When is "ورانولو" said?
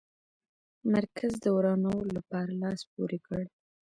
1.57-2.09